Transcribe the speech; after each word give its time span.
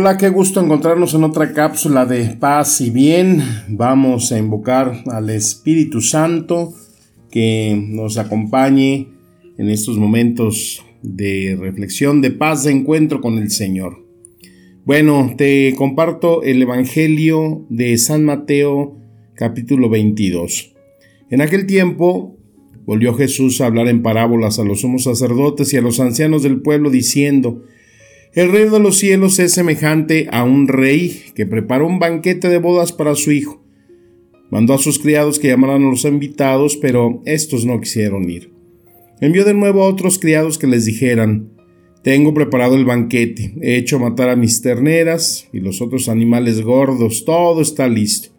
Hola, 0.00 0.16
qué 0.16 0.28
gusto 0.28 0.60
encontrarnos 0.60 1.12
en 1.14 1.24
otra 1.24 1.52
cápsula 1.52 2.06
de 2.06 2.36
paz 2.36 2.80
y 2.80 2.90
bien. 2.90 3.42
Vamos 3.66 4.30
a 4.30 4.38
invocar 4.38 5.02
al 5.06 5.28
Espíritu 5.28 6.00
Santo 6.00 6.72
que 7.32 7.76
nos 7.88 8.16
acompañe 8.16 9.08
en 9.58 9.68
estos 9.68 9.98
momentos 9.98 10.84
de 11.02 11.58
reflexión, 11.58 12.22
de 12.22 12.30
paz, 12.30 12.62
de 12.62 12.70
encuentro 12.70 13.20
con 13.20 13.38
el 13.38 13.50
Señor. 13.50 14.06
Bueno, 14.84 15.34
te 15.36 15.74
comparto 15.76 16.44
el 16.44 16.62
Evangelio 16.62 17.66
de 17.68 17.98
San 17.98 18.24
Mateo 18.24 18.96
capítulo 19.34 19.88
22. 19.90 20.76
En 21.28 21.40
aquel 21.40 21.66
tiempo 21.66 22.36
volvió 22.86 23.14
Jesús 23.14 23.60
a 23.60 23.66
hablar 23.66 23.88
en 23.88 24.02
parábolas 24.02 24.60
a 24.60 24.64
los 24.64 24.82
sumos 24.82 25.02
sacerdotes 25.02 25.72
y 25.72 25.76
a 25.76 25.82
los 25.82 25.98
ancianos 25.98 26.44
del 26.44 26.62
pueblo 26.62 26.88
diciendo, 26.88 27.64
el 28.34 28.52
reino 28.52 28.72
de 28.72 28.80
los 28.80 28.98
cielos 28.98 29.38
es 29.38 29.52
semejante 29.52 30.28
a 30.30 30.44
un 30.44 30.68
rey 30.68 31.22
que 31.34 31.46
preparó 31.46 31.86
un 31.86 31.98
banquete 31.98 32.48
de 32.48 32.58
bodas 32.58 32.92
para 32.92 33.14
su 33.14 33.32
hijo. 33.32 33.62
Mandó 34.50 34.74
a 34.74 34.78
sus 34.78 34.98
criados 34.98 35.38
que 35.38 35.48
llamaran 35.48 35.84
a 35.84 35.90
los 35.90 36.04
invitados, 36.04 36.76
pero 36.76 37.22
estos 37.24 37.64
no 37.64 37.80
quisieron 37.80 38.28
ir. 38.28 38.52
Envió 39.20 39.44
de 39.44 39.54
nuevo 39.54 39.82
a 39.82 39.88
otros 39.88 40.18
criados 40.18 40.58
que 40.58 40.66
les 40.66 40.84
dijeran, 40.84 41.50
Tengo 42.02 42.32
preparado 42.32 42.76
el 42.76 42.84
banquete, 42.84 43.54
he 43.60 43.76
hecho 43.76 43.98
matar 43.98 44.28
a 44.28 44.36
mis 44.36 44.62
terneras 44.62 45.48
y 45.52 45.60
los 45.60 45.82
otros 45.82 46.08
animales 46.08 46.62
gordos, 46.62 47.24
todo 47.24 47.60
está 47.60 47.88
listo. 47.88 48.30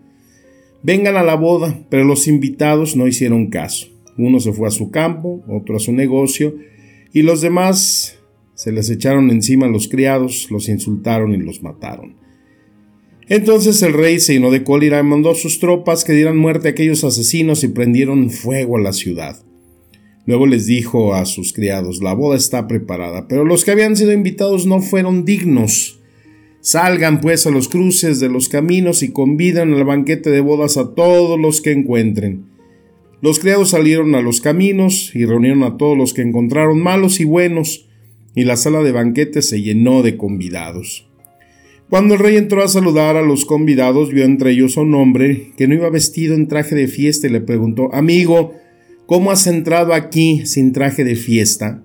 Vengan 0.82 1.18
a 1.18 1.24
la 1.24 1.36
boda, 1.36 1.86
pero 1.90 2.06
los 2.06 2.28
invitados 2.28 2.96
no 2.96 3.08
hicieron 3.08 3.48
caso. 3.48 3.88
Uno 4.18 4.40
se 4.40 4.54
fue 4.54 4.68
a 4.68 4.72
su 4.72 4.92
campo, 4.92 5.44
otro 5.48 5.76
a 5.76 5.80
su 5.80 5.92
negocio, 5.92 6.56
y 7.14 7.22
los 7.22 7.42
demás 7.42 8.19
se 8.60 8.74
les 8.74 8.90
echaron 8.90 9.32
encima 9.32 9.68
los 9.68 9.88
criados, 9.88 10.52
los 10.52 10.68
insultaron 10.68 11.34
y 11.34 11.38
los 11.38 11.64
mataron. 11.64 12.18
Entonces 13.30 13.82
el 13.84 13.94
rey 13.94 14.20
se 14.20 14.34
llenó 14.34 14.52
de 14.52 14.66
cólera 14.66 15.00
y 15.00 15.04
mandó 15.04 15.32
a 15.32 15.36
sus 15.36 15.62
tropas 15.62 16.04
que 16.04 16.12
dieran 16.12 16.36
muerte 16.36 16.68
a 16.68 16.72
aquellos 16.72 17.06
asesinos 17.06 17.64
y 17.64 17.70
prendieron 17.70 18.30
fuego 18.30 18.76
a 18.76 18.82
la 18.82 18.92
ciudad. 18.92 19.42
Luego 20.26 20.46
les 20.46 20.66
dijo 20.66 21.14
a 21.14 21.26
sus 21.26 21.54
criados, 21.54 22.04
la 22.04 22.12
boda 22.12 22.36
está 22.36 22.68
preparada, 22.68 23.30
pero 23.30 23.46
los 23.46 23.64
que 23.64 23.72
habían 23.72 23.96
sido 23.96 24.12
invitados 24.12 24.66
no 24.66 24.82
fueron 24.82 25.24
dignos. 25.24 26.02
Salgan 26.60 27.22
pues 27.22 27.48
a 27.48 27.52
los 27.52 27.70
cruces 27.70 28.20
de 28.20 28.28
los 28.28 28.50
caminos 28.50 29.04
y 29.04 29.14
convidan 29.14 29.74
al 29.74 29.86
banquete 29.86 30.32
de 30.32 30.42
bodas 30.42 30.76
a 30.76 30.94
todos 30.96 31.40
los 31.40 31.62
que 31.62 31.72
encuentren. 31.72 32.48
Los 33.22 33.40
criados 33.40 33.70
salieron 33.70 34.16
a 34.16 34.22
los 34.22 34.42
caminos 34.42 35.16
y 35.16 35.24
reunieron 35.24 35.64
a 35.64 35.78
todos 35.78 35.98
los 35.98 36.14
que 36.14 36.24
encontraron, 36.24 36.82
malos 36.82 37.22
y 37.22 37.24
buenos, 37.24 37.86
y 38.36 38.44
la 38.44 38.56
sala 38.56 38.82
de 38.82 38.92
banquete 38.92 39.42
se 39.42 39.62
llenó 39.62 40.02
de 40.02 40.18
convidados. 40.18 41.10
Cuando 41.90 42.14
el 42.14 42.20
rey 42.20 42.38
entró 42.38 42.64
a 42.64 42.68
saludar 42.68 43.18
a 43.18 43.24
los 43.24 43.46
convidados, 43.46 44.12
vio 44.12 44.24
entre 44.24 44.52
ellos 44.52 44.78
a 44.78 44.82
un 44.82 44.94
hombre 44.94 45.54
que 45.58 45.68
no 45.68 45.74
iba 45.74 45.90
vestido 45.90 46.36
en 46.36 46.48
traje 46.48 46.76
de 46.76 46.88
fiesta 46.88 47.26
y 47.28 47.32
le 47.32 47.42
preguntó, 47.42 47.94
Amigo, 47.94 48.54
¿cómo 49.08 49.32
has 49.32 49.48
entrado 49.48 49.96
aquí 49.96 50.46
sin 50.46 50.72
traje 50.72 51.04
de 51.04 51.16
fiesta? 51.16 51.84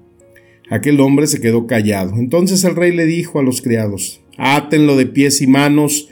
Aquel 0.68 1.00
hombre 1.00 1.26
se 1.26 1.40
quedó 1.40 1.66
callado. 1.66 2.16
Entonces 2.16 2.64
el 2.64 2.76
rey 2.76 2.92
le 2.92 3.06
dijo 3.06 3.38
a 3.38 3.42
los 3.42 3.62
criados, 3.62 4.20
Átenlo 4.36 4.96
de 4.96 5.06
pies 5.06 5.40
y 5.40 5.46
manos, 5.46 6.08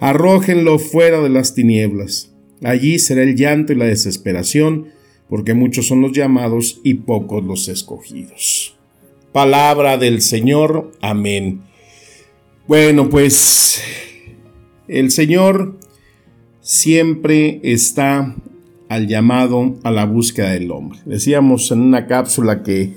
arrójenlo 0.00 0.80
fuera 0.80 1.20
de 1.20 1.28
las 1.28 1.54
tinieblas. 1.54 2.32
Allí 2.62 2.98
será 2.98 3.22
el 3.22 3.36
llanto 3.36 3.72
y 3.72 3.76
la 3.76 3.84
desesperación, 3.84 4.88
porque 5.28 5.54
muchos 5.54 5.86
son 5.86 6.00
los 6.00 6.12
llamados 6.12 6.80
y 6.82 6.94
pocos 6.94 7.44
los 7.44 7.68
escogidos. 7.68 8.75
Palabra 9.36 9.98
del 9.98 10.22
Señor. 10.22 10.92
Amén. 11.02 11.60
Bueno, 12.66 13.10
pues 13.10 13.82
el 14.88 15.10
Señor 15.10 15.78
siempre 16.62 17.60
está 17.62 18.34
al 18.88 19.08
llamado 19.08 19.76
a 19.82 19.90
la 19.90 20.06
búsqueda 20.06 20.52
del 20.52 20.70
hombre. 20.70 21.00
Decíamos 21.04 21.70
en 21.70 21.80
una 21.80 22.06
cápsula 22.06 22.62
que 22.62 22.94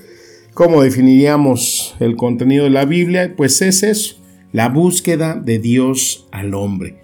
cómo 0.54 0.82
definiríamos 0.82 1.98
el 2.00 2.16
contenido 2.16 2.64
de 2.64 2.70
la 2.70 2.86
Biblia, 2.86 3.34
pues 3.36 3.62
es 3.62 3.84
eso, 3.84 4.16
la 4.54 4.70
búsqueda 4.70 5.36
de 5.36 5.60
Dios 5.60 6.30
al 6.32 6.54
hombre. 6.54 7.02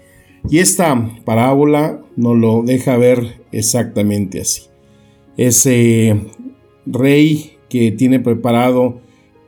Y 0.50 0.60
esta 0.60 1.12
parábola 1.26 2.00
nos 2.16 2.38
lo 2.38 2.64
deja 2.64 2.96
ver 2.96 3.42
exactamente 3.52 4.40
así. 4.40 4.62
Ese 5.36 6.22
rey 6.86 7.58
que 7.68 7.92
tiene 7.92 8.22
preparado 8.22 9.04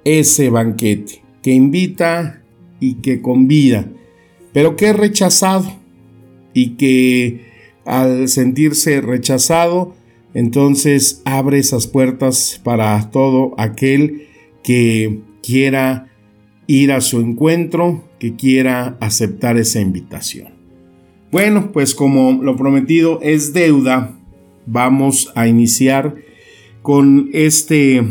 ese 0.08 0.50
banquete, 0.50 1.22
que 1.42 1.52
invita 1.52 2.42
y 2.80 2.96
que 2.96 3.22
convida, 3.22 3.88
pero 4.54 4.76
que 4.76 4.90
es 4.90 4.96
rechazado 4.96 5.76
y 6.54 6.72
que 6.72 7.46
al 7.86 8.28
sentirse 8.30 9.02
rechazado, 9.02 9.96
entonces 10.34 11.22
abre 11.26 11.60
esas 11.60 11.88
puertas 11.88 12.62
para 12.64 13.12
todo 13.12 13.54
aquel 13.58 14.28
que 14.64 15.20
quiera 15.44 16.08
ir 16.68 16.92
a 16.92 17.02
su 17.02 17.20
encuentro, 17.20 18.04
que 18.20 18.36
quiera 18.36 18.98
aceptar 19.00 19.58
esa 19.58 19.82
invitación. 19.82 20.50
Bueno, 21.32 21.72
pues 21.74 21.94
como 21.94 22.42
lo 22.42 22.56
prometido 22.56 23.20
es 23.22 23.54
deuda, 23.54 24.18
vamos 24.66 25.32
a 25.36 25.48
iniciar 25.48 26.16
con 26.82 27.30
este 27.34 28.04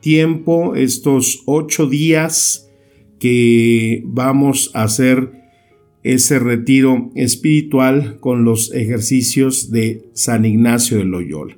tiempo, 0.00 0.74
estos 0.74 1.42
ocho 1.46 1.86
días 1.86 2.70
que 3.18 4.02
vamos 4.06 4.70
a 4.74 4.84
hacer 4.84 5.40
ese 6.02 6.38
retiro 6.38 7.10
espiritual 7.14 8.18
con 8.20 8.44
los 8.44 8.72
ejercicios 8.72 9.70
de 9.70 10.08
San 10.14 10.44
Ignacio 10.44 10.98
de 10.98 11.04
Loyola. 11.04 11.56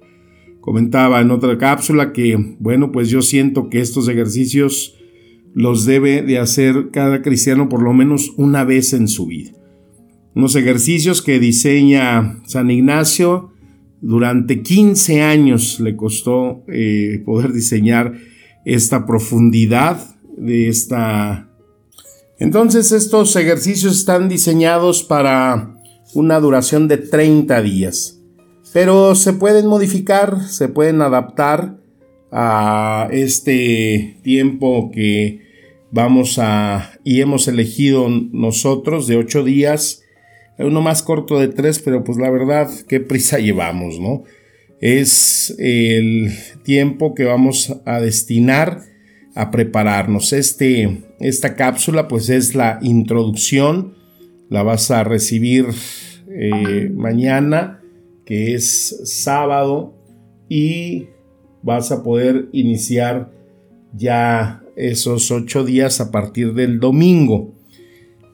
Comentaba 0.60 1.20
en 1.20 1.30
otra 1.30 1.58
cápsula 1.58 2.12
que, 2.12 2.36
bueno, 2.58 2.92
pues 2.92 3.08
yo 3.08 3.22
siento 3.22 3.68
que 3.68 3.80
estos 3.80 4.08
ejercicios 4.08 4.96
los 5.54 5.84
debe 5.84 6.22
de 6.22 6.38
hacer 6.38 6.90
cada 6.92 7.22
cristiano 7.22 7.68
por 7.68 7.82
lo 7.82 7.92
menos 7.92 8.32
una 8.36 8.64
vez 8.64 8.92
en 8.92 9.08
su 9.08 9.26
vida. 9.26 9.52
Unos 10.34 10.56
ejercicios 10.56 11.20
que 11.20 11.38
diseña 11.38 12.40
San 12.46 12.70
Ignacio 12.70 13.50
durante 14.00 14.62
15 14.62 15.22
años 15.22 15.78
le 15.78 15.94
costó 15.94 16.64
eh, 16.68 17.22
poder 17.24 17.52
diseñar 17.52 18.14
esta 18.64 19.06
profundidad 19.06 19.98
de 20.36 20.68
esta... 20.68 21.48
Entonces 22.38 22.90
estos 22.92 23.36
ejercicios 23.36 23.96
están 23.96 24.28
diseñados 24.28 25.04
para 25.04 25.76
una 26.14 26.40
duración 26.40 26.88
de 26.88 26.98
30 26.98 27.62
días, 27.62 28.20
pero 28.72 29.14
se 29.14 29.32
pueden 29.32 29.66
modificar, 29.66 30.42
se 30.48 30.68
pueden 30.68 31.02
adaptar 31.02 31.76
a 32.32 33.08
este 33.12 34.18
tiempo 34.22 34.90
que 34.92 35.40
vamos 35.90 36.38
a 36.38 36.92
y 37.04 37.20
hemos 37.20 37.46
elegido 37.46 38.08
nosotros 38.08 39.06
de 39.06 39.16
8 39.16 39.44
días, 39.44 40.02
uno 40.58 40.80
más 40.80 41.02
corto 41.02 41.38
de 41.38 41.48
3, 41.48 41.80
pero 41.80 42.02
pues 42.02 42.18
la 42.18 42.30
verdad, 42.30 42.68
qué 42.88 43.00
prisa 43.00 43.38
llevamos, 43.38 44.00
¿no? 44.00 44.24
Es 44.82 45.54
el 45.58 46.32
tiempo 46.64 47.14
que 47.14 47.24
vamos 47.24 47.72
a 47.86 48.00
destinar 48.00 48.82
a 49.34 49.52
prepararnos. 49.52 50.32
Este, 50.32 51.04
esta 51.20 51.54
cápsula 51.54 52.08
pues 52.08 52.28
es 52.28 52.56
la 52.56 52.80
introducción, 52.82 53.94
la 54.50 54.64
vas 54.64 54.90
a 54.90 55.04
recibir 55.04 55.66
eh, 56.28 56.90
mañana, 56.94 57.80
que 58.26 58.54
es 58.54 59.00
sábado, 59.04 59.94
y 60.48 61.06
vas 61.62 61.92
a 61.92 62.02
poder 62.02 62.48
iniciar 62.52 63.30
ya 63.94 64.64
esos 64.74 65.30
ocho 65.30 65.64
días 65.64 66.00
a 66.00 66.10
partir 66.10 66.54
del 66.54 66.80
domingo. 66.80 67.54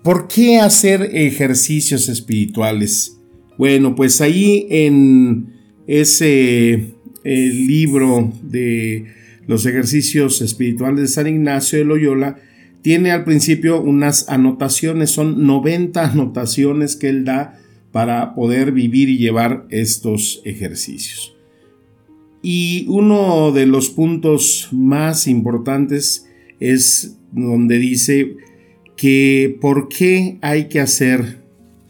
¿Por 0.03 0.29
qué 0.29 0.61
hacer 0.61 1.11
ejercicios 1.13 2.09
espirituales? 2.09 3.19
Bueno, 3.59 3.95
pues 3.95 4.23
ahí 4.23 4.67
en 4.71 5.58
ese 5.89 6.93
libro 7.25 8.33
de 8.43 9.07
los 9.49 9.67
ejercicios 9.67 10.41
espirituales 10.43 11.01
de 11.01 11.09
San 11.09 11.27
Ignacio 11.27 11.79
de 11.79 11.87
Loyola, 11.87 12.39
tiene 12.83 13.11
al 13.11 13.25
principio 13.25 13.81
unas 13.81 14.29
anotaciones, 14.29 15.11
son 15.11 15.47
90 15.47 16.11
anotaciones 16.13 16.95
que 16.95 17.09
él 17.09 17.25
da 17.25 17.59
para 17.91 18.35
poder 18.35 18.73
vivir 18.73 19.09
y 19.09 19.19
llevar 19.19 19.67
estos 19.71 20.43
ejercicios. 20.45 21.35
Y 22.43 22.85
uno 22.89 23.51
de 23.51 23.67
los 23.67 23.91
puntos 23.91 24.69
más 24.71 25.27
importantes 25.27 26.29
es 26.61 27.17
donde 27.33 27.79
dice 27.79 28.37
que 28.97 29.57
por 29.61 29.89
qué 29.89 30.39
hay 30.43 30.69
que 30.69 30.81
hacer 30.81 31.39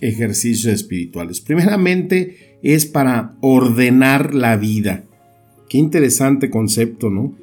ejercicios 0.01 0.73
espirituales. 0.73 1.41
Primeramente 1.41 2.48
es 2.63 2.87
para 2.87 3.37
ordenar 3.41 4.35
la 4.35 4.57
vida. 4.57 5.05
Qué 5.69 5.79
interesante 5.79 6.51
concepto, 6.51 7.11
¿no? 7.11 7.35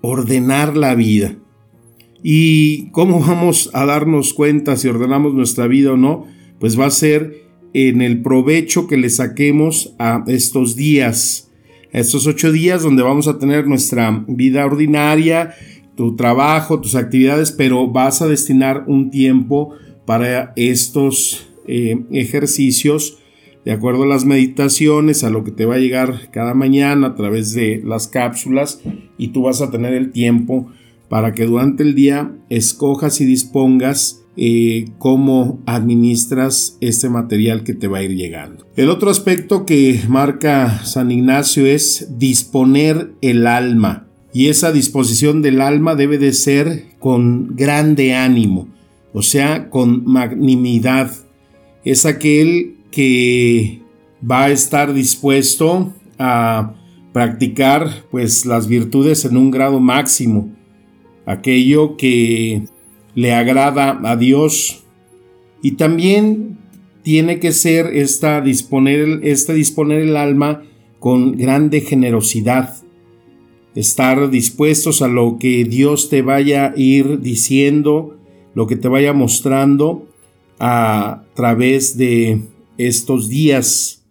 Ordenar 0.00 0.76
la 0.76 0.94
vida. 0.94 1.36
¿Y 2.22 2.90
cómo 2.90 3.20
vamos 3.20 3.70
a 3.72 3.84
darnos 3.84 4.32
cuenta 4.32 4.76
si 4.76 4.88
ordenamos 4.88 5.34
nuestra 5.34 5.66
vida 5.66 5.92
o 5.92 5.96
no? 5.96 6.26
Pues 6.58 6.78
va 6.78 6.86
a 6.86 6.90
ser 6.90 7.46
en 7.72 8.00
el 8.00 8.22
provecho 8.22 8.86
que 8.86 8.96
le 8.96 9.10
saquemos 9.10 9.94
a 9.98 10.24
estos 10.26 10.76
días, 10.76 11.50
a 11.92 11.98
estos 11.98 12.26
ocho 12.26 12.50
días 12.50 12.82
donde 12.82 13.02
vamos 13.02 13.28
a 13.28 13.38
tener 13.38 13.66
nuestra 13.66 14.24
vida 14.26 14.64
ordinaria, 14.64 15.54
tu 15.94 16.16
trabajo, 16.16 16.80
tus 16.80 16.94
actividades, 16.94 17.52
pero 17.52 17.86
vas 17.88 18.22
a 18.22 18.28
destinar 18.28 18.84
un 18.86 19.10
tiempo 19.10 19.74
para 20.06 20.52
estos 20.56 21.48
eh, 21.66 21.98
ejercicios 22.12 23.18
de 23.66 23.72
acuerdo 23.72 24.04
a 24.04 24.06
las 24.06 24.24
meditaciones, 24.24 25.24
a 25.24 25.30
lo 25.30 25.42
que 25.42 25.50
te 25.50 25.66
va 25.66 25.74
a 25.74 25.78
llegar 25.78 26.30
cada 26.30 26.54
mañana 26.54 27.08
a 27.08 27.14
través 27.16 27.52
de 27.52 27.82
las 27.84 28.06
cápsulas 28.06 28.80
y 29.18 29.28
tú 29.28 29.42
vas 29.42 29.60
a 29.60 29.72
tener 29.72 29.92
el 29.92 30.12
tiempo 30.12 30.70
para 31.08 31.32
que 31.32 31.46
durante 31.46 31.82
el 31.82 31.96
día 31.96 32.32
escojas 32.48 33.20
y 33.20 33.24
dispongas 33.24 34.22
eh, 34.36 34.90
cómo 34.98 35.60
administras 35.66 36.78
este 36.80 37.08
material 37.08 37.64
que 37.64 37.74
te 37.74 37.88
va 37.88 37.98
a 37.98 38.02
ir 38.04 38.14
llegando. 38.14 38.64
El 38.76 38.88
otro 38.88 39.10
aspecto 39.10 39.66
que 39.66 40.00
marca 40.08 40.84
San 40.84 41.10
Ignacio 41.10 41.66
es 41.66 42.06
disponer 42.18 43.14
el 43.20 43.48
alma. 43.48 44.06
Y 44.32 44.46
esa 44.46 44.70
disposición 44.70 45.42
del 45.42 45.60
alma 45.60 45.96
debe 45.96 46.18
de 46.18 46.34
ser 46.34 46.84
con 47.00 47.56
grande 47.56 48.14
ánimo, 48.14 48.68
o 49.12 49.22
sea, 49.22 49.70
con 49.70 50.04
magnanimidad. 50.04 51.10
Es 51.84 52.06
aquel 52.06 52.75
que 52.96 53.82
va 54.22 54.44
a 54.44 54.50
estar 54.50 54.94
dispuesto 54.94 55.92
a 56.18 56.72
practicar 57.12 58.06
pues 58.10 58.46
las 58.46 58.68
virtudes 58.68 59.26
en 59.26 59.36
un 59.36 59.50
grado 59.50 59.80
máximo. 59.80 60.48
Aquello 61.26 61.98
que 61.98 62.62
le 63.14 63.34
agrada 63.34 64.00
a 64.02 64.16
Dios. 64.16 64.82
Y 65.60 65.72
también 65.72 66.56
tiene 67.02 67.38
que 67.38 67.52
ser 67.52 67.94
esta 67.94 68.40
disponer, 68.40 69.20
esta 69.24 69.52
disponer 69.52 70.00
el 70.00 70.16
alma 70.16 70.62
con 70.98 71.36
grande 71.36 71.82
generosidad, 71.82 72.76
estar 73.74 74.30
dispuestos 74.30 75.02
a 75.02 75.08
lo 75.08 75.36
que 75.38 75.64
Dios 75.64 76.08
te 76.08 76.22
vaya 76.22 76.68
a 76.68 76.72
ir 76.76 77.20
diciendo, 77.20 78.16
lo 78.54 78.66
que 78.66 78.76
te 78.76 78.88
vaya 78.88 79.12
mostrando 79.12 80.08
a 80.58 81.24
través 81.34 81.98
de 81.98 82.55
estos 82.78 83.28
días. 83.28 84.04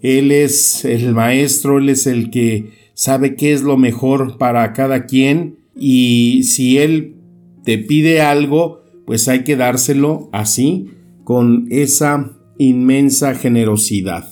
Él 0.00 0.32
es 0.32 0.84
el 0.84 1.14
maestro, 1.14 1.78
Él 1.78 1.88
es 1.88 2.06
el 2.06 2.30
que 2.30 2.70
sabe 2.94 3.36
qué 3.36 3.52
es 3.52 3.62
lo 3.62 3.76
mejor 3.76 4.38
para 4.38 4.72
cada 4.72 5.06
quien 5.06 5.58
y 5.76 6.42
si 6.44 6.78
Él 6.78 7.16
te 7.64 7.78
pide 7.78 8.20
algo, 8.20 8.82
pues 9.06 9.28
hay 9.28 9.44
que 9.44 9.56
dárselo 9.56 10.28
así, 10.32 10.90
con 11.24 11.66
esa 11.70 12.36
inmensa 12.58 13.34
generosidad. 13.34 14.28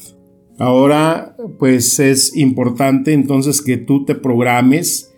Ahora, 0.59 1.37
pues 1.59 1.99
es 1.99 2.37
importante 2.37 3.13
entonces 3.13 3.63
que 3.63 3.79
tú 3.79 4.05
te 4.05 4.15
programes, 4.15 5.13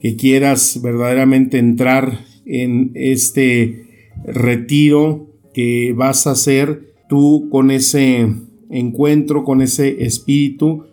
que 0.00 0.16
quieras 0.16 0.80
verdaderamente 0.82 1.58
entrar 1.58 2.24
en 2.46 2.92
este 2.94 3.84
retiro 4.24 5.28
que 5.52 5.92
vas 5.94 6.26
a 6.26 6.32
hacer 6.32 6.87
tú 7.08 7.48
con 7.50 7.70
ese 7.70 8.28
encuentro, 8.70 9.44
con 9.44 9.62
ese 9.62 10.04
espíritu 10.04 10.84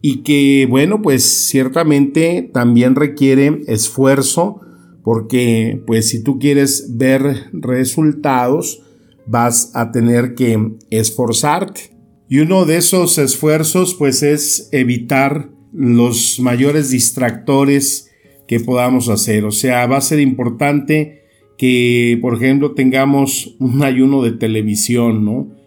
y 0.00 0.18
que 0.18 0.66
bueno 0.68 1.00
pues 1.00 1.22
ciertamente 1.48 2.50
también 2.52 2.96
requiere 2.96 3.62
esfuerzo 3.66 4.60
porque 5.02 5.82
pues 5.86 6.08
si 6.08 6.22
tú 6.22 6.38
quieres 6.38 6.96
ver 6.96 7.46
resultados 7.52 8.82
vas 9.26 9.70
a 9.74 9.92
tener 9.92 10.34
que 10.34 10.72
esforzarte. 10.90 11.92
Y 12.28 12.40
uno 12.40 12.64
de 12.64 12.78
esos 12.78 13.18
esfuerzos 13.18 13.94
pues 13.94 14.22
es 14.22 14.68
evitar 14.72 15.50
los 15.72 16.40
mayores 16.40 16.90
distractores 16.90 18.10
que 18.48 18.58
podamos 18.60 19.08
hacer. 19.08 19.44
O 19.44 19.52
sea 19.52 19.86
va 19.86 19.98
a 19.98 20.02
ser 20.02 20.20
importante 20.20 21.22
que 21.56 22.18
por 22.20 22.34
ejemplo 22.34 22.72
tengamos 22.72 23.54
un 23.60 23.82
ayuno 23.82 24.22
de 24.22 24.32
televisión 24.32 25.24
no 25.24 25.61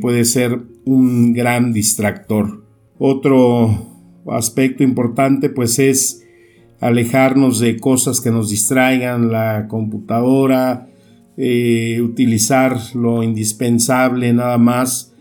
puede 0.00 0.24
ser 0.24 0.62
un 0.84 1.32
gran 1.32 1.72
distractor. 1.72 2.64
Otro 2.98 3.96
aspecto 4.26 4.82
importante 4.82 5.50
pues 5.50 5.78
es 5.78 6.24
alejarnos 6.80 7.58
de 7.58 7.78
cosas 7.78 8.20
que 8.20 8.30
nos 8.30 8.50
distraigan, 8.50 9.30
la 9.30 9.66
computadora, 9.68 10.88
eh, 11.36 12.00
utilizar 12.02 12.78
lo 12.94 13.22
indispensable 13.22 14.32
nada 14.32 14.58
más, 14.58 15.12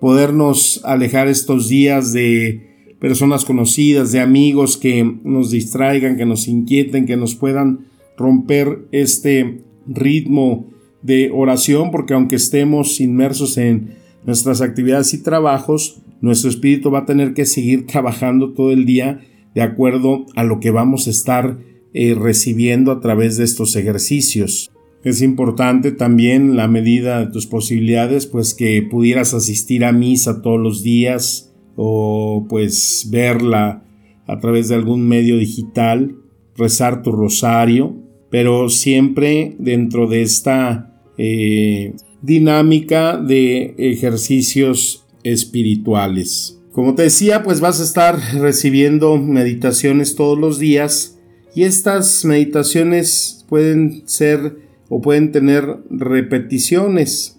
podernos 0.00 0.80
alejar 0.84 1.28
estos 1.28 1.68
días 1.68 2.12
de 2.12 2.94
personas 3.00 3.44
conocidas, 3.44 4.12
de 4.12 4.20
amigos 4.20 4.76
que 4.76 5.18
nos 5.24 5.50
distraigan, 5.50 6.16
que 6.16 6.26
nos 6.26 6.48
inquieten, 6.48 7.06
que 7.06 7.16
nos 7.16 7.34
puedan 7.34 7.86
romper 8.16 8.86
este 8.92 9.62
ritmo 9.86 10.66
de 11.02 11.30
oración, 11.32 11.90
porque 11.90 12.14
aunque 12.14 12.36
estemos 12.36 13.00
inmersos 13.00 13.56
en 13.56 13.96
nuestras 14.24 14.60
actividades 14.60 15.14
y 15.14 15.22
trabajos, 15.22 16.02
nuestro 16.20 16.50
espíritu 16.50 16.90
va 16.90 17.00
a 17.00 17.06
tener 17.06 17.34
que 17.34 17.46
seguir 17.46 17.86
trabajando 17.86 18.52
todo 18.52 18.72
el 18.72 18.84
día 18.84 19.20
de 19.54 19.62
acuerdo 19.62 20.26
a 20.36 20.44
lo 20.44 20.60
que 20.60 20.70
vamos 20.70 21.06
a 21.06 21.10
estar 21.10 21.58
eh, 21.94 22.14
recibiendo 22.14 22.92
a 22.92 23.00
través 23.00 23.36
de 23.36 23.44
estos 23.44 23.74
ejercicios. 23.76 24.70
Es 25.04 25.22
importante 25.22 25.92
también 25.92 26.56
la 26.56 26.68
medida 26.68 27.20
de 27.20 27.32
tus 27.32 27.46
posibilidades, 27.46 28.26
pues 28.26 28.54
que 28.54 28.82
pudieras 28.82 29.32
asistir 29.32 29.84
a 29.84 29.92
misa 29.92 30.42
todos 30.42 30.60
los 30.60 30.82
días 30.82 31.54
o 31.76 32.46
pues 32.48 33.08
verla 33.10 33.84
a 34.26 34.38
través 34.40 34.68
de 34.68 34.74
algún 34.74 35.06
medio 35.08 35.38
digital, 35.38 36.16
rezar 36.56 37.02
tu 37.02 37.12
rosario, 37.12 37.96
pero 38.30 38.68
siempre 38.68 39.56
dentro 39.58 40.08
de 40.08 40.22
esta 40.22 40.87
eh, 41.18 41.94
dinámica 42.22 43.16
de 43.16 43.74
ejercicios 43.76 45.04
espirituales. 45.24 46.58
Como 46.72 46.94
te 46.94 47.02
decía, 47.02 47.42
pues 47.42 47.60
vas 47.60 47.80
a 47.80 47.84
estar 47.84 48.18
recibiendo 48.34 49.16
meditaciones 49.18 50.14
todos 50.14 50.38
los 50.38 50.58
días 50.58 51.18
y 51.54 51.64
estas 51.64 52.24
meditaciones 52.24 53.44
pueden 53.48 54.02
ser 54.06 54.58
o 54.88 55.00
pueden 55.00 55.32
tener 55.32 55.78
repeticiones. 55.90 57.38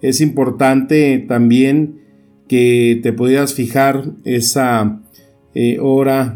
Es 0.00 0.20
importante 0.20 1.24
también 1.28 2.00
que 2.48 2.98
te 3.02 3.12
pudieras 3.12 3.54
fijar 3.54 4.10
esa 4.24 5.02
eh, 5.54 5.78
hora 5.80 6.34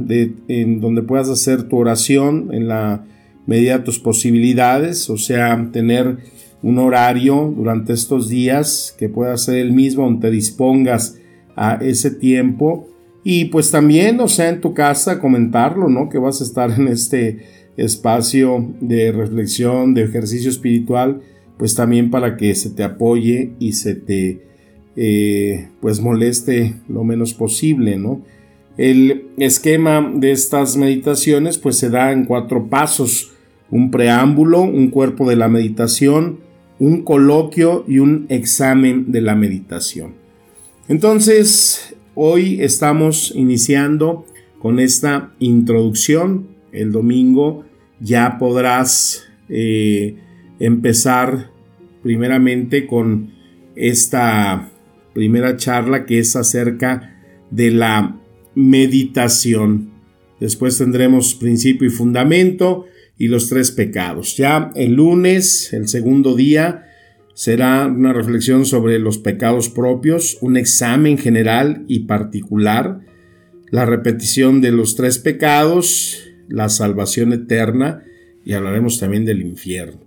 en 0.49 0.81
donde 0.81 1.03
puedas 1.03 1.29
hacer 1.31 1.65
tu 1.65 1.79
oración 1.79 2.51
en 2.53 2.69
la 2.69 3.05
medida 3.47 3.79
de 3.79 3.85
tus 3.85 3.99
posibilidades, 3.99 5.09
o 5.09 5.17
sea, 5.17 5.71
tener 5.73 6.19
un 6.67 6.81
horario 6.81 7.55
durante 7.57 7.93
estos 7.93 8.29
días 8.29 8.93
que 8.99 9.09
pueda 9.09 9.37
ser 9.37 9.59
el 9.59 9.73
mismo 9.73 10.03
donde 10.03 10.33
dispongas 10.33 11.17
a 11.55 11.77
ese 11.77 12.11
tiempo 12.11 12.89
y 13.23 13.45
pues 13.47 13.71
también, 13.71 14.19
o 14.19 14.27
sea, 14.27 14.49
en 14.49 14.61
tu 14.61 14.75
casa 14.75 15.21
comentarlo, 15.21 15.89
¿no? 15.89 16.09
Que 16.09 16.19
vas 16.19 16.41
a 16.41 16.45
estar 16.45 16.73
en 16.73 16.89
este 16.89 17.45
espacio 17.77 18.75
de 18.81 19.13
reflexión, 19.13 19.95
de 19.95 20.03
ejercicio 20.03 20.51
espiritual, 20.51 21.21
pues 21.57 21.77
también 21.77 22.11
para 22.11 22.37
que 22.37 22.53
se 22.57 22.71
te 22.71 22.83
apoye 22.83 23.53
y 23.61 23.75
se 23.75 23.95
te 23.95 24.43
eh, 24.97 25.69
pues 25.81 26.01
moleste 26.01 26.75
lo 26.89 27.05
menos 27.05 27.33
posible, 27.33 27.97
¿no? 27.97 28.23
El 28.77 29.29
esquema 29.39 30.13
de 30.17 30.33
estas 30.33 30.77
meditaciones 30.77 31.59
pues 31.59 31.79
se 31.79 31.91
da 31.91 32.11
en 32.11 32.25
cuatro 32.25 32.67
pasos, 32.67 33.31
un 33.71 33.93
preámbulo, 33.93 34.63
un 34.63 34.91
cuerpo 34.91 35.29
de 35.31 35.37
la 35.37 35.49
meditación, 35.49 36.45
un 36.79 37.03
coloquio 37.03 37.85
y 37.89 37.99
un 37.99 38.27
examen 38.29 39.11
de 39.11 39.21
la 39.21 39.35
meditación. 39.35 40.15
Entonces, 40.89 41.95
hoy 42.15 42.61
estamos 42.61 43.33
iniciando 43.35 44.27
con 44.59 44.79
esta 44.79 45.33
introducción. 45.39 46.49
El 46.73 46.93
domingo 46.93 47.65
ya 48.01 48.39
podrás 48.39 49.25
eh, 49.49 50.17
empezar 50.59 51.51
primeramente 52.03 52.87
con 52.87 53.33
esta 53.75 54.71
primera 55.13 55.57
charla 55.57 56.05
que 56.05 56.19
es 56.19 56.37
acerca 56.37 57.17
de 57.51 57.71
la 57.71 58.21
meditación. 58.55 59.91
Después 60.41 60.79
tendremos 60.79 61.35
principio 61.35 61.89
y 61.89 61.91
fundamento 61.91 62.87
y 63.19 63.29
los 63.29 63.49
tres 63.49 63.71
pecados. 63.71 64.37
Ya 64.37 64.71
el 64.75 64.95
lunes, 64.95 65.73
el 65.73 65.89
segundo 65.89 66.35
día, 66.35 66.87
será 67.35 67.87
una 67.87 68.13
reflexión 68.13 68.65
sobre 68.65 68.99
los 68.99 69.19
pecados 69.19 69.69
propios, 69.69 70.39
un 70.41 70.57
examen 70.57 71.19
general 71.19 71.85
y 71.87 72.01
particular, 72.01 73.01
la 73.71 73.85
repetición 73.85 74.61
de 74.61 74.71
los 74.71 74.97
tres 74.97 75.19
pecados, 75.19 76.23
la 76.49 76.69
salvación 76.69 77.33
eterna 77.33 78.03
y 78.45 78.53
hablaremos 78.53 78.99
también 78.99 79.25
del 79.25 79.43
infierno. 79.43 80.01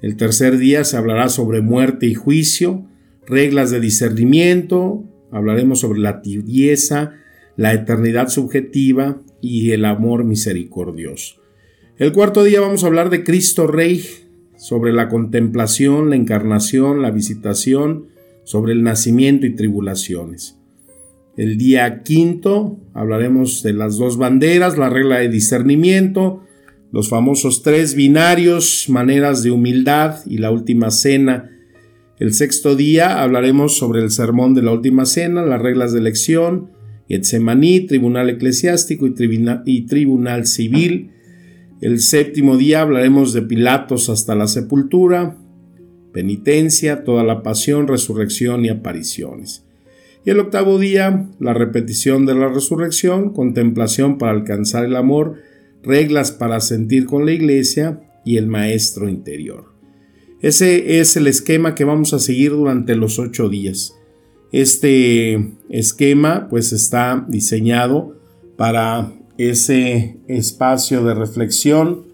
El 0.00 0.16
tercer 0.16 0.58
día 0.58 0.84
se 0.84 0.96
hablará 0.96 1.28
sobre 1.28 1.60
muerte 1.60 2.06
y 2.06 2.14
juicio, 2.14 2.86
reglas 3.26 3.70
de 3.70 3.80
discernimiento, 3.80 5.04
hablaremos 5.32 5.80
sobre 5.80 6.00
la 6.00 6.22
tibieza, 6.22 7.12
la 7.56 7.72
eternidad 7.72 8.28
subjetiva 8.28 9.22
y 9.40 9.72
el 9.72 9.84
amor 9.84 10.24
misericordioso. 10.24 11.43
El 11.96 12.12
cuarto 12.12 12.42
día 12.42 12.60
vamos 12.60 12.82
a 12.82 12.88
hablar 12.88 13.08
de 13.08 13.22
Cristo 13.22 13.68
Rey, 13.68 14.04
sobre 14.56 14.92
la 14.92 15.08
contemplación, 15.08 16.10
la 16.10 16.16
encarnación, 16.16 17.02
la 17.02 17.12
visitación, 17.12 18.06
sobre 18.42 18.72
el 18.72 18.82
nacimiento 18.82 19.46
y 19.46 19.54
tribulaciones. 19.54 20.58
El 21.36 21.56
día 21.56 22.02
quinto 22.02 22.80
hablaremos 22.94 23.62
de 23.62 23.74
las 23.74 23.96
dos 23.96 24.16
banderas, 24.16 24.76
la 24.76 24.90
regla 24.90 25.18
de 25.18 25.28
discernimiento, 25.28 26.42
los 26.90 27.08
famosos 27.08 27.62
tres 27.62 27.94
binarios, 27.94 28.86
maneras 28.88 29.44
de 29.44 29.52
humildad 29.52 30.16
y 30.26 30.38
la 30.38 30.50
última 30.50 30.90
cena. 30.90 31.52
El 32.18 32.34
sexto 32.34 32.74
día 32.74 33.22
hablaremos 33.22 33.76
sobre 33.76 34.02
el 34.02 34.10
sermón 34.10 34.54
de 34.54 34.62
la 34.62 34.72
última 34.72 35.06
cena, 35.06 35.42
las 35.42 35.62
reglas 35.62 35.92
de 35.92 36.00
elección, 36.00 36.70
Getsemaní, 37.08 37.82
tribunal 37.82 38.30
eclesiástico 38.30 39.06
y, 39.06 39.14
y 39.64 39.82
tribunal 39.82 40.46
civil. 40.46 41.12
El 41.84 42.00
séptimo 42.00 42.56
día 42.56 42.80
hablaremos 42.80 43.34
de 43.34 43.42
Pilatos 43.42 44.08
hasta 44.08 44.34
la 44.34 44.48
sepultura, 44.48 45.36
penitencia, 46.14 47.04
toda 47.04 47.24
la 47.24 47.42
pasión, 47.42 47.88
resurrección 47.88 48.64
y 48.64 48.70
apariciones. 48.70 49.66
Y 50.24 50.30
el 50.30 50.40
octavo 50.40 50.78
día, 50.78 51.28
la 51.40 51.52
repetición 51.52 52.24
de 52.24 52.36
la 52.36 52.48
resurrección, 52.48 53.34
contemplación 53.34 54.16
para 54.16 54.32
alcanzar 54.32 54.86
el 54.86 54.96
amor, 54.96 55.34
reglas 55.82 56.32
para 56.32 56.58
sentir 56.60 57.04
con 57.04 57.26
la 57.26 57.32
iglesia 57.32 58.00
y 58.24 58.38
el 58.38 58.46
maestro 58.46 59.06
interior. 59.06 59.74
Ese 60.40 61.00
es 61.00 61.18
el 61.18 61.26
esquema 61.26 61.74
que 61.74 61.84
vamos 61.84 62.14
a 62.14 62.18
seguir 62.18 62.52
durante 62.52 62.96
los 62.96 63.18
ocho 63.18 63.50
días. 63.50 63.94
Este 64.52 65.52
esquema 65.68 66.48
pues 66.48 66.72
está 66.72 67.26
diseñado 67.28 68.16
para 68.56 69.12
ese 69.38 70.18
espacio 70.28 71.04
de 71.04 71.14
reflexión, 71.14 72.04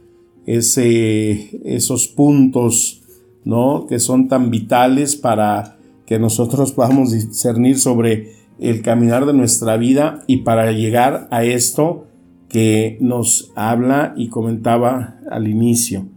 ese, 0.46 1.60
esos 1.64 2.08
puntos 2.08 3.02
¿no? 3.44 3.86
que 3.88 3.98
son 3.98 4.28
tan 4.28 4.50
vitales 4.50 5.16
para 5.16 5.76
que 6.06 6.18
nosotros 6.18 6.72
podamos 6.72 7.12
discernir 7.12 7.78
sobre 7.78 8.32
el 8.58 8.82
caminar 8.82 9.26
de 9.26 9.32
nuestra 9.32 9.76
vida 9.76 10.22
y 10.26 10.38
para 10.38 10.72
llegar 10.72 11.28
a 11.30 11.44
esto 11.44 12.06
que 12.48 12.98
nos 13.00 13.52
habla 13.54 14.12
y 14.16 14.28
comentaba 14.28 15.18
al 15.30 15.46
inicio, 15.46 16.08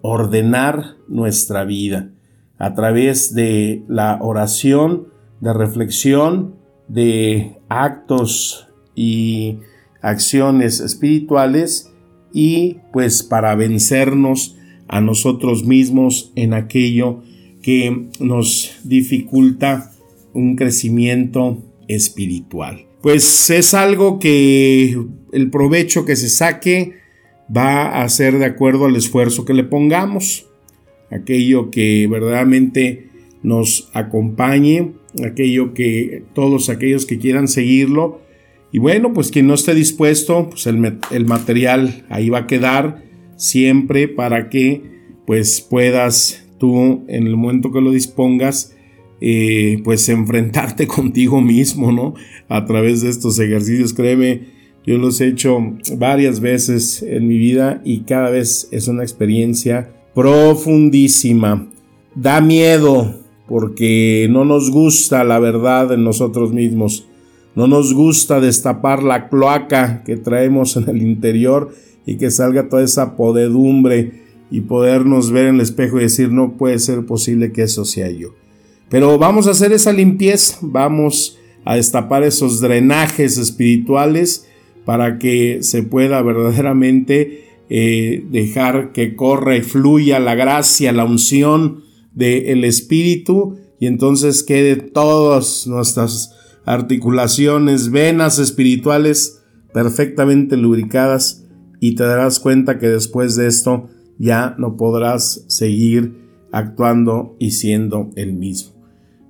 ordenar 0.00 0.96
nuestra 1.06 1.64
vida 1.64 2.10
a 2.58 2.74
través 2.74 3.34
de 3.34 3.84
la 3.88 4.18
oración, 4.22 5.08
de 5.40 5.52
reflexión, 5.52 6.54
de 6.88 7.58
actos 7.68 8.68
y 8.94 9.58
acciones 10.02 10.80
espirituales 10.80 11.90
y 12.32 12.78
pues 12.92 13.22
para 13.22 13.54
vencernos 13.54 14.56
a 14.88 15.00
nosotros 15.00 15.64
mismos 15.64 16.32
en 16.36 16.52
aquello 16.52 17.22
que 17.62 18.08
nos 18.20 18.78
dificulta 18.84 19.92
un 20.34 20.56
crecimiento 20.56 21.62
espiritual. 21.88 22.86
Pues 23.00 23.50
es 23.50 23.74
algo 23.74 24.18
que 24.18 24.96
el 25.32 25.50
provecho 25.50 26.04
que 26.04 26.16
se 26.16 26.28
saque 26.28 26.94
va 27.54 28.02
a 28.02 28.08
ser 28.08 28.38
de 28.38 28.44
acuerdo 28.44 28.86
al 28.86 28.96
esfuerzo 28.96 29.44
que 29.44 29.54
le 29.54 29.64
pongamos, 29.64 30.46
aquello 31.10 31.70
que 31.70 32.06
verdaderamente 32.06 33.08
nos 33.42 33.90
acompañe, 33.92 34.92
aquello 35.24 35.74
que 35.74 36.24
todos 36.34 36.68
aquellos 36.68 37.06
que 37.06 37.18
quieran 37.18 37.48
seguirlo, 37.48 38.20
y 38.72 38.78
bueno, 38.78 39.12
pues 39.12 39.30
quien 39.30 39.46
no 39.46 39.54
esté 39.54 39.74
dispuesto, 39.74 40.48
pues 40.48 40.66
el, 40.66 41.26
material 41.26 42.06
ahí 42.08 42.30
va 42.30 42.38
a 42.38 42.46
quedar 42.46 43.04
siempre 43.36 44.08
para 44.08 44.48
que 44.48 44.82
pues 45.26 45.60
puedas 45.60 46.46
tú 46.58 47.04
en 47.06 47.26
el 47.26 47.36
momento 47.36 47.70
que 47.70 47.82
lo 47.82 47.90
dispongas 47.90 48.74
eh, 49.20 49.80
pues 49.84 50.08
enfrentarte 50.08 50.86
contigo 50.88 51.42
mismo, 51.42 51.92
¿no? 51.92 52.14
A 52.48 52.64
través 52.64 53.02
de 53.02 53.10
estos 53.10 53.38
ejercicios, 53.38 53.92
créeme, 53.92 54.46
yo 54.86 54.96
los 54.96 55.20
he 55.20 55.28
hecho 55.28 55.58
varias 55.98 56.40
veces 56.40 57.02
en 57.02 57.28
mi 57.28 57.36
vida 57.36 57.82
y 57.84 58.00
cada 58.00 58.30
vez 58.30 58.68
es 58.72 58.88
una 58.88 59.02
experiencia 59.02 59.92
profundísima. 60.14 61.68
Da 62.14 62.40
miedo 62.40 63.20
porque 63.46 64.28
no 64.30 64.46
nos 64.46 64.70
gusta 64.70 65.24
la 65.24 65.38
verdad 65.38 65.92
en 65.92 66.04
nosotros 66.04 66.52
mismos. 66.52 67.06
No 67.54 67.66
nos 67.66 67.92
gusta 67.92 68.40
destapar 68.40 69.02
la 69.02 69.28
cloaca 69.28 70.02
que 70.04 70.16
traemos 70.16 70.76
en 70.76 70.88
el 70.88 71.02
interior 71.02 71.74
y 72.06 72.16
que 72.16 72.30
salga 72.30 72.68
toda 72.68 72.82
esa 72.82 73.16
podedumbre 73.16 74.22
y 74.50 74.62
podernos 74.62 75.30
ver 75.30 75.46
en 75.46 75.56
el 75.56 75.60
espejo 75.60 75.98
y 75.98 76.02
decir 76.02 76.30
no 76.30 76.56
puede 76.56 76.78
ser 76.78 77.04
posible 77.04 77.52
que 77.52 77.62
eso 77.62 77.84
sea 77.84 78.10
yo. 78.10 78.34
Pero 78.88 79.18
vamos 79.18 79.46
a 79.46 79.52
hacer 79.52 79.72
esa 79.72 79.92
limpieza, 79.92 80.58
vamos 80.60 81.38
a 81.64 81.76
destapar 81.76 82.22
esos 82.22 82.60
drenajes 82.60 83.38
espirituales 83.38 84.46
para 84.84 85.18
que 85.18 85.62
se 85.62 85.82
pueda 85.82 86.20
verdaderamente 86.22 87.44
eh, 87.70 88.24
dejar 88.30 88.92
que 88.92 89.14
corra 89.16 89.56
y 89.56 89.62
fluya 89.62 90.18
la 90.20 90.34
gracia, 90.34 90.92
la 90.92 91.04
unción 91.04 91.84
del 92.12 92.64
Espíritu 92.64 93.56
y 93.80 93.86
entonces 93.86 94.42
quede 94.42 94.76
todas 94.76 95.66
nuestras 95.66 96.34
articulaciones, 96.64 97.90
venas 97.90 98.38
espirituales 98.38 99.42
perfectamente 99.72 100.56
lubricadas 100.56 101.44
y 101.80 101.94
te 101.94 102.04
darás 102.04 102.38
cuenta 102.38 102.78
que 102.78 102.88
después 102.88 103.36
de 103.36 103.46
esto 103.48 103.88
ya 104.18 104.54
no 104.58 104.76
podrás 104.76 105.44
seguir 105.48 106.22
actuando 106.52 107.36
y 107.38 107.52
siendo 107.52 108.10
el 108.14 108.34
mismo. 108.34 108.72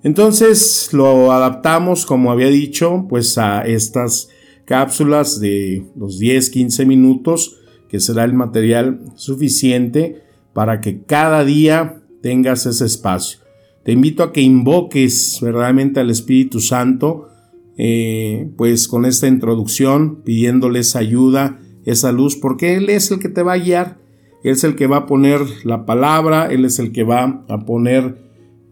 Entonces 0.03 0.91
lo 0.93 1.33
adaptamos, 1.33 2.05
como 2.05 2.33
había 2.33 2.49
dicho, 2.49 3.07
pues 3.09 3.39
a 3.39 3.63
estas 3.63 4.29
cápsulas 4.65 5.41
de 5.41 5.87
los 5.97 6.21
10-15 6.21 6.87
minutos, 6.87 7.59
que 7.89 8.01
será 8.01 8.25
el 8.25 8.35
material 8.35 9.01
suficiente 9.15 10.23
para 10.53 10.81
que 10.81 11.03
cada 11.03 11.45
día 11.45 12.03
tengas 12.21 12.67
ese 12.67 12.85
espacio. 12.85 13.42
Te 13.85 13.93
invito 13.93 14.23
a 14.23 14.33
que 14.33 14.41
invoques 14.41 15.39
verdaderamente 15.43 16.01
al 16.01 16.11
Espíritu 16.11 16.61
Santo, 16.61 17.29
eh, 17.77 18.49
pues 18.57 18.87
con 18.87 19.05
esta 19.05 19.27
introducción, 19.27 20.23
pidiéndole 20.23 20.81
esa 20.81 21.01
ayuda, 21.01 21.59
esa 21.85 22.13
luz, 22.13 22.37
porque 22.37 22.77
Él 22.77 22.91
es 22.91 23.11
el 23.11 23.19
que 23.19 23.29
te 23.29 23.43
va 23.43 23.55
a 23.55 23.59
guiar, 23.59 23.99
Él 24.45 24.53
es 24.53 24.65
el 24.65 24.77
que 24.77 24.87
va 24.87 24.99
a 24.99 25.07
poner 25.07 25.41
la 25.65 25.85
palabra, 25.85 26.47
Él 26.47 26.65
es 26.65 26.79
el 26.79 26.93
que 26.93 27.03
va 27.03 27.45
a 27.49 27.65
poner 27.65 28.19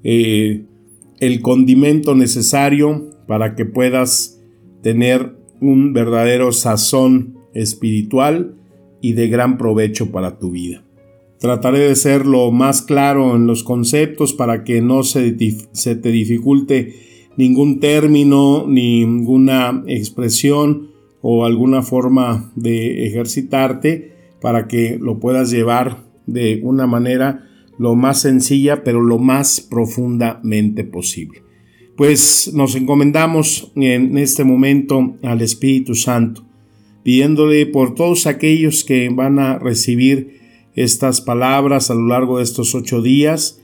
eh, 0.05 0.67
el 1.19 1.41
condimento 1.41 2.15
necesario 2.15 3.11
para 3.27 3.57
que 3.57 3.65
puedas 3.65 4.41
tener 4.83 5.37
un 5.61 5.93
verdadero 5.93 6.53
sazón 6.53 7.37
espiritual 7.53 8.55
y 9.01 9.15
de 9.15 9.29
gran 9.29 9.59
provecho 9.59 10.11
para 10.13 10.39
tu 10.39 10.51
vida. 10.51 10.85
Trataré 11.41 11.79
de 11.79 11.97
ser 11.97 12.27
lo 12.27 12.51
más 12.51 12.83
claro 12.83 13.35
en 13.35 13.47
los 13.47 13.65
conceptos 13.65 14.35
para 14.35 14.63
que 14.63 14.83
no 14.83 15.03
se, 15.03 15.35
se 15.73 15.97
te 15.97 16.11
dificulte 16.11 16.95
ningún 17.39 17.81
término, 17.81 18.67
ninguna 18.69 19.83
expresión 19.87 20.91
o 21.23 21.47
alguna 21.47 21.83
forma 21.83 22.53
de 22.57 23.07
ejercitarte 23.07 24.13
para 24.43 24.69
que 24.69 24.99
lo 25.01 25.19
puedas 25.19 25.51
llevar 25.51 26.05
de 26.27 26.61
una 26.63 26.87
manera 26.87 27.47
lo 27.79 27.95
más 27.95 28.21
sencilla 28.21 28.85
pero 28.85 29.01
lo 29.01 29.19
más 29.19 29.63
profundamente 29.63 30.85
posible. 30.85 31.43
Pues 31.97 32.51
nos 32.55 32.77
encomendamos 32.77 33.73
en 33.77 34.19
este 34.19 34.45
momento 34.45 35.17
al 35.23 35.41
Espíritu 35.41 35.95
Santo, 35.95 36.45
pidiéndole 37.03 37.65
por 37.65 37.95
todos 37.95 38.27
aquellos 38.27 38.85
que 38.85 39.09
van 39.09 39.39
a 39.39 39.59
recibir 39.59 40.40
estas 40.83 41.21
palabras 41.21 41.91
a 41.91 41.95
lo 41.95 42.07
largo 42.07 42.39
de 42.39 42.45
estos 42.45 42.75
ocho 42.75 43.03
días 43.03 43.61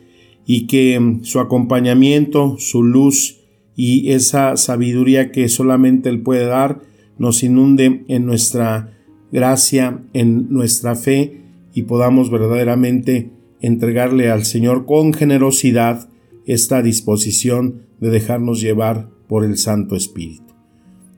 y 0.46 0.66
que 0.66 0.98
mm, 0.98 1.24
su 1.24 1.40
acompañamiento, 1.40 2.56
su 2.58 2.82
luz 2.82 3.40
y 3.74 4.12
esa 4.12 4.56
sabiduría 4.56 5.32
que 5.32 5.48
solamente 5.48 6.08
Él 6.08 6.22
puede 6.22 6.46
dar 6.46 6.80
nos 7.18 7.42
inunde 7.42 8.04
en 8.08 8.26
nuestra 8.26 8.92
gracia, 9.32 10.02
en 10.12 10.50
nuestra 10.50 10.94
fe 10.94 11.40
y 11.74 11.82
podamos 11.82 12.30
verdaderamente 12.30 13.30
entregarle 13.60 14.30
al 14.30 14.44
Señor 14.44 14.86
con 14.86 15.12
generosidad 15.12 16.08
esta 16.46 16.82
disposición 16.82 17.82
de 18.00 18.10
dejarnos 18.10 18.60
llevar 18.60 19.08
por 19.28 19.44
el 19.44 19.56
Santo 19.56 19.96
Espíritu. 19.96 20.54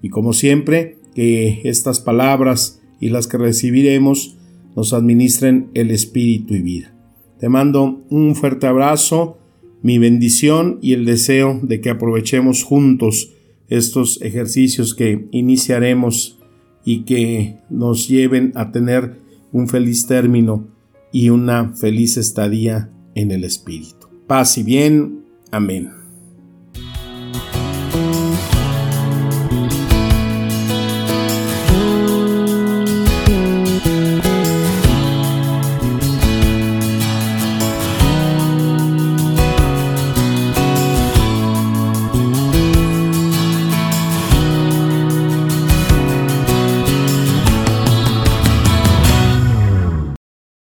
Y 0.00 0.10
como 0.10 0.32
siempre, 0.32 0.96
que 1.14 1.60
estas 1.64 2.00
palabras 2.00 2.80
y 3.00 3.10
las 3.10 3.26
que 3.26 3.38
recibiremos 3.38 4.37
nos 4.78 4.92
administren 4.92 5.70
el 5.74 5.90
Espíritu 5.90 6.54
y 6.54 6.62
vida. 6.62 6.94
Te 7.40 7.48
mando 7.48 8.04
un 8.10 8.36
fuerte 8.36 8.68
abrazo, 8.68 9.36
mi 9.82 9.98
bendición 9.98 10.78
y 10.80 10.92
el 10.92 11.04
deseo 11.04 11.58
de 11.64 11.80
que 11.80 11.90
aprovechemos 11.90 12.62
juntos 12.62 13.32
estos 13.68 14.22
ejercicios 14.22 14.94
que 14.94 15.26
iniciaremos 15.32 16.38
y 16.84 17.00
que 17.00 17.56
nos 17.68 18.06
lleven 18.06 18.52
a 18.54 18.70
tener 18.70 19.18
un 19.50 19.66
feliz 19.66 20.06
término 20.06 20.68
y 21.10 21.30
una 21.30 21.74
feliz 21.74 22.16
estadía 22.16 22.88
en 23.16 23.32
el 23.32 23.42
Espíritu. 23.42 24.06
Paz 24.28 24.58
y 24.58 24.62
bien. 24.62 25.24
Amén. 25.50 25.97